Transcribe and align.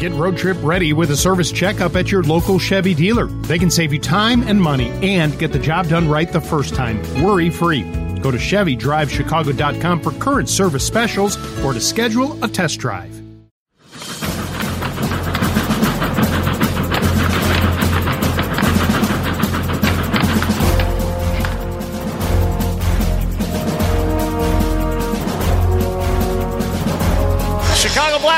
Get 0.00 0.12
road 0.12 0.38
trip 0.38 0.56
ready 0.62 0.94
with 0.94 1.10
a 1.10 1.16
service 1.16 1.52
checkup 1.52 1.94
at 1.94 2.10
your 2.10 2.22
local 2.22 2.58
Chevy 2.58 2.94
dealer. 2.94 3.26
They 3.26 3.58
can 3.58 3.70
save 3.70 3.92
you 3.92 3.98
time 3.98 4.42
and 4.44 4.58
money 4.58 4.88
and 5.02 5.38
get 5.38 5.52
the 5.52 5.58
job 5.58 5.88
done 5.88 6.08
right 6.08 6.32
the 6.32 6.40
first 6.40 6.74
time, 6.74 7.02
worry 7.22 7.50
free. 7.50 7.82
Go 8.20 8.30
to 8.30 8.38
ChevyDriveChicago.com 8.38 10.00
for 10.00 10.12
current 10.12 10.48
service 10.48 10.86
specials 10.86 11.36
or 11.62 11.74
to 11.74 11.80
schedule 11.80 12.42
a 12.42 12.48
test 12.48 12.78
drive. 12.80 13.19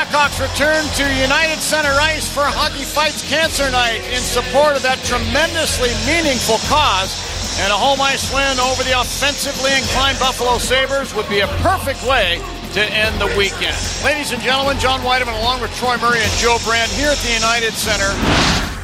Blackhawks 0.03 0.41
return 0.43 0.83
to 0.99 1.03
United 1.15 1.63
Center 1.63 1.95
Ice 1.95 2.27
for 2.27 2.43
Hockey 2.43 2.83
Fights 2.83 3.23
Cancer 3.23 3.71
Night 3.71 4.03
in 4.11 4.19
support 4.19 4.75
of 4.75 4.83
that 4.83 4.99
tremendously 5.07 5.95
meaningful 6.03 6.59
cause. 6.67 7.15
And 7.63 7.71
a 7.71 7.79
home 7.79 8.03
ice 8.03 8.27
win 8.35 8.59
over 8.59 8.83
the 8.83 8.99
offensively 8.99 9.71
inclined 9.71 10.19
Buffalo 10.19 10.59
Sabres 10.59 11.15
would 11.15 11.29
be 11.31 11.39
a 11.39 11.47
perfect 11.63 12.03
way 12.03 12.43
to 12.75 12.83
end 12.83 13.15
the 13.15 13.31
weekend. 13.39 13.79
Ladies 14.03 14.35
and 14.35 14.43
gentlemen, 14.43 14.75
John 14.75 14.99
Wiedeman 15.07 15.39
along 15.39 15.63
with 15.63 15.71
Troy 15.79 15.95
Murray 16.03 16.19
and 16.19 16.33
Joe 16.35 16.59
Brand 16.67 16.91
here 16.91 17.15
at 17.15 17.21
the 17.23 17.31
United 17.31 17.71
Center. 17.71 18.11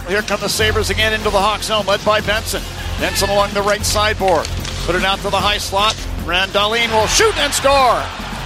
Here 0.08 0.24
come 0.24 0.40
the 0.40 0.48
Sabres 0.48 0.88
again 0.88 1.12
into 1.12 1.28
the 1.28 1.42
Hawks 1.42 1.68
zone, 1.68 1.84
led 1.84 2.00
by 2.08 2.24
Benson. 2.24 2.64
Benson 3.04 3.28
along 3.28 3.52
the 3.52 3.66
right 3.66 3.84
sideboard. 3.84 4.48
Put 4.88 4.96
it 4.96 5.04
out 5.04 5.20
to 5.28 5.30
the 5.30 5.42
high 5.44 5.60
slot. 5.60 6.00
Rand 6.24 6.56
Dahlin 6.56 6.88
will 6.96 7.12
shoot 7.12 7.36
and 7.44 7.52
score. 7.52 8.00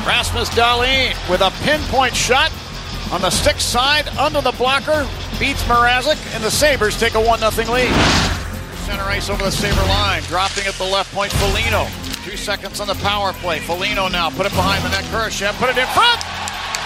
Rasmus 0.10 0.50
Dahlin 0.58 1.14
with 1.30 1.46
a 1.46 1.54
pinpoint 1.62 2.16
shot 2.16 2.52
on 3.12 3.22
the 3.22 3.30
stick 3.30 3.60
side 3.60 4.08
under 4.18 4.42
the 4.42 4.52
blocker. 4.54 5.08
Beats 5.40 5.64
Mrazek, 5.64 6.20
and 6.36 6.44
the 6.44 6.52
Sabres 6.52 7.00
take 7.00 7.16
a 7.16 7.22
1 7.22 7.40
0 7.40 7.52
lead. 7.74 7.92
Center 8.86 9.04
ice 9.04 9.30
over 9.30 9.44
the 9.44 9.52
Sabre 9.52 9.82
line. 9.88 10.22
Dropping 10.24 10.68
at 10.68 10.76
the 10.76 10.86
left 10.86 11.14
point, 11.14 11.32
Foligno. 11.34 11.88
Two 12.24 12.38
seconds 12.38 12.80
on 12.80 12.88
the 12.88 13.00
power 13.00 13.34
play. 13.34 13.60
Foligno 13.60 14.08
now. 14.08 14.30
Put 14.30 14.46
it 14.46 14.56
behind 14.56 14.84
the 14.84 14.90
net. 14.90 15.04
Kurashev. 15.12 15.56
Put 15.60 15.70
it 15.70 15.78
in 15.78 15.88
front. 15.92 16.20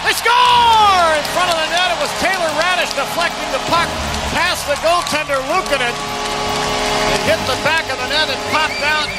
They 0.06 0.14
score! 0.14 1.04
In 1.18 1.26
front 1.34 1.50
of 1.50 1.58
the 1.58 1.68
net. 1.74 1.90
It 1.90 1.98
was 1.98 2.12
Taylor 2.22 2.50
Raddysh 2.54 2.94
deflecting 2.94 3.50
the 3.50 3.62
puck 3.66 3.90
past 4.30 4.62
the 4.70 4.78
goaltender 4.78 5.42
Luukkonen. 5.50 5.94
It 7.14 7.22
hit 7.26 7.40
the 7.50 7.58
back 7.66 7.82
of 7.90 7.98
the 7.98 8.08
net 8.08 8.30
and 8.30 8.40
popped 8.54 8.82
out 8.86 9.10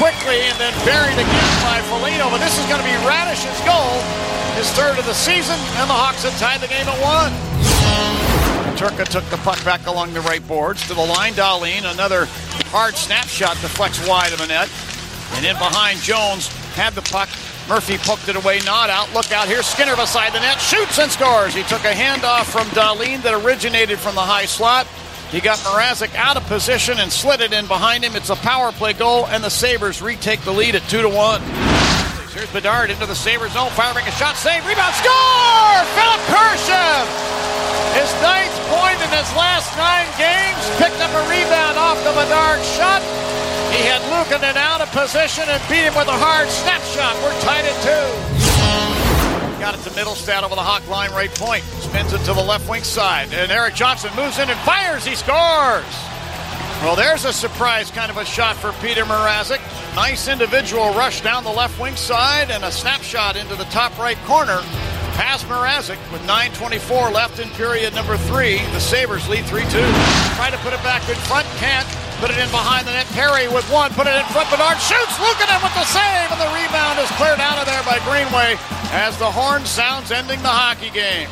quickly 0.00 0.42
and 0.48 0.56
then 0.58 0.72
buried 0.82 1.14
again 1.14 1.50
by 1.62 1.78
Foligno. 1.92 2.30
But 2.32 2.40
this 2.40 2.58
is 2.58 2.66
going 2.66 2.80
to 2.80 2.88
be 2.88 2.96
Raddysh's 3.04 3.60
goal, 3.68 4.00
his 4.64 4.72
third 4.72 4.98
of 4.98 5.04
the 5.04 5.12
season, 5.12 5.60
and 5.76 5.90
the 5.90 5.94
Hawks 5.94 6.24
have 6.24 6.32
tied 6.38 6.60
the 6.60 6.68
game 6.68 6.88
at 6.88 6.96
one. 7.04 7.32
Turka 8.76 9.04
took 9.04 9.24
the 9.26 9.36
puck 9.38 9.62
back 9.64 9.86
along 9.86 10.14
the 10.14 10.22
right 10.22 10.46
boards 10.48 10.86
to 10.88 10.94
the 10.94 11.04
line. 11.04 11.34
Dahlin, 11.34 11.84
another 11.92 12.24
hard 12.72 12.94
snapshot 12.94 13.60
deflects 13.60 14.00
wide 14.08 14.32
of 14.32 14.38
the 14.38 14.46
net. 14.46 14.70
And 15.34 15.44
in 15.44 15.54
behind 15.56 16.00
Jones, 16.00 16.48
had 16.74 16.94
the 16.94 17.02
puck. 17.02 17.28
Murphy 17.68 17.98
poked 17.98 18.28
it 18.28 18.36
away, 18.36 18.60
not 18.64 18.88
out. 18.88 19.12
Look 19.12 19.32
out 19.32 19.48
here. 19.48 19.62
Skinner 19.62 19.96
beside 19.96 20.32
the 20.32 20.40
net, 20.40 20.58
shoots 20.60 20.98
and 20.98 21.12
scores. 21.12 21.54
He 21.54 21.62
took 21.64 21.84
a 21.84 21.92
handoff 21.92 22.44
from 22.44 22.66
Dahlin 22.68 23.22
that 23.22 23.34
originated 23.44 23.98
from 23.98 24.14
the 24.14 24.22
high 24.22 24.46
slot. 24.46 24.86
He 25.30 25.40
got 25.40 25.58
Mrazek 25.58 26.14
out 26.14 26.36
of 26.36 26.44
position 26.44 26.98
and 27.00 27.12
slid 27.12 27.40
it 27.40 27.52
in 27.52 27.66
behind 27.66 28.02
him. 28.02 28.16
It's 28.16 28.30
a 28.30 28.36
power 28.36 28.72
play 28.72 28.94
goal, 28.94 29.26
and 29.26 29.44
the 29.44 29.50
Sabres 29.50 30.00
retake 30.00 30.40
the 30.40 30.52
lead 30.52 30.74
at 30.74 30.82
2 30.88 31.02
to 31.02 31.08
1. 31.08 31.73
Here's 32.34 32.50
Bedard 32.50 32.90
into 32.90 33.06
the 33.06 33.14
Sabres 33.14 33.54
zone, 33.54 33.70
firing 33.78 34.02
a 34.10 34.10
shot, 34.10 34.34
save, 34.34 34.66
rebound, 34.66 34.90
score! 34.98 35.78
Philipp 35.94 36.18
Kurashev! 36.26 37.06
His 37.94 38.10
ninth 38.18 38.58
point 38.74 38.98
in 38.98 39.10
his 39.14 39.30
last 39.38 39.70
nine 39.78 40.10
games, 40.18 40.58
picked 40.82 40.98
up 40.98 41.14
a 41.14 41.22
rebound 41.30 41.78
off 41.78 41.94
the 42.02 42.10
Bedard 42.10 42.58
shot. 42.74 43.06
He 43.70 43.86
had 43.86 44.02
Luukkonen 44.10 44.58
out 44.58 44.82
of 44.82 44.90
position 44.90 45.46
and 45.46 45.62
beat 45.70 45.86
him 45.86 45.94
with 45.94 46.10
a 46.10 46.18
hard 46.18 46.50
snapshot. 46.50 47.14
We're 47.22 47.38
tied 47.38 47.70
at 47.70 47.78
two. 47.86 48.06
Got 49.62 49.78
it 49.78 49.82
to 49.86 49.90
Mittelstadt 49.90 50.42
over 50.42 50.56
the 50.56 50.60
Hawk 50.60 50.86
line 50.90 51.12
right 51.12 51.32
point. 51.32 51.62
Spins 51.86 52.12
it 52.12 52.18
to 52.26 52.34
the 52.34 52.42
left 52.42 52.68
wing 52.68 52.82
side. 52.82 53.32
And 53.32 53.52
Erik 53.52 53.76
Johnson 53.76 54.10
moves 54.16 54.40
in 54.40 54.50
and 54.50 54.58
fires. 54.60 55.06
He 55.06 55.14
scores. 55.14 55.86
Well, 56.82 56.96
there's 56.96 57.24
a 57.24 57.32
surprise 57.32 57.90
kind 57.90 58.10
of 58.10 58.18
a 58.18 58.24
shot 58.24 58.56
for 58.56 58.70
Petr 58.82 59.04
Mrazek. 59.04 59.60
Nice 59.94 60.28
individual 60.28 60.92
rush 60.94 61.22
down 61.22 61.44
the 61.44 61.50
left 61.50 61.80
wing 61.80 61.96
side 61.96 62.50
and 62.50 62.64
a 62.64 62.70
snapshot 62.70 63.36
into 63.36 63.54
the 63.54 63.64
top 63.64 63.96
right 63.98 64.18
corner. 64.24 64.60
Past 65.14 65.46
Mrazek 65.46 65.96
with 66.10 66.20
9.24 66.26 67.12
left 67.12 67.38
in 67.38 67.48
period 67.50 67.94
number 67.94 68.16
three. 68.16 68.58
The 68.74 68.80
Sabres 68.80 69.28
lead 69.28 69.44
3 69.46 69.62
2. 69.62 69.68
Try 70.34 70.50
to 70.50 70.58
put 70.58 70.74
it 70.74 70.82
back 70.82 71.08
in 71.08 71.14
front. 71.30 71.46
Can't. 71.62 71.86
Put 72.18 72.30
it 72.30 72.38
in 72.38 72.50
behind 72.50 72.86
the 72.86 72.92
net. 72.92 73.06
Perry 73.14 73.46
with 73.46 73.64
one. 73.70 73.94
Put 73.94 74.06
it 74.06 74.14
in 74.14 74.26
front. 74.34 74.50
Bedard 74.50 74.78
shoots. 74.82 75.14
Luukkonen 75.22 75.62
with 75.62 75.74
the 75.78 75.86
save. 75.86 76.28
And 76.34 76.40
the 76.42 76.50
rebound 76.50 76.98
is 76.98 77.10
cleared 77.14 77.38
out 77.38 77.58
of 77.58 77.66
there 77.66 77.82
by 77.86 78.02
Greenway 78.02 78.58
as 78.90 79.16
the 79.18 79.30
horn 79.30 79.64
sounds 79.64 80.10
ending 80.10 80.42
the 80.42 80.50
hockey 80.50 80.90
game. 80.90 81.30